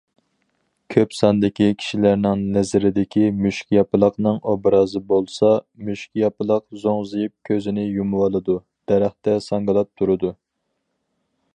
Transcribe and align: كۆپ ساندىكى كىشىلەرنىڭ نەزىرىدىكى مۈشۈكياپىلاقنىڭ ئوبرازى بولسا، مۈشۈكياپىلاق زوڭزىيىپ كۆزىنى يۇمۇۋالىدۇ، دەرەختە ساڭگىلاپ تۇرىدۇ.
كۆپ 0.93 1.11
ساندىكى 1.17 1.67
كىشىلەرنىڭ 1.81 2.41
نەزىرىدىكى 2.55 3.27
مۈشۈكياپىلاقنىڭ 3.41 4.39
ئوبرازى 4.53 5.01
بولسا، 5.13 5.51
مۈشۈكياپىلاق 5.91 6.67
زوڭزىيىپ 6.87 7.35
كۆزىنى 7.51 7.85
يۇمۇۋالىدۇ، 7.89 8.57
دەرەختە 8.93 9.37
ساڭگىلاپ 9.51 9.93
تۇرىدۇ. 10.03 10.33